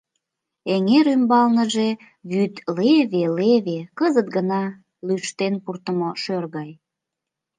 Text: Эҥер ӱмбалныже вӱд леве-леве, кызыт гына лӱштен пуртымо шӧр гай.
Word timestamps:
Эҥер 0.73 1.05
ӱмбалныже 1.15 1.89
вӱд 2.29 2.53
леве-леве, 2.77 3.79
кызыт 3.97 4.27
гына 4.35 4.63
лӱштен 5.07 5.53
пуртымо 5.63 6.09
шӧр 6.21 6.43
гай. 6.55 6.71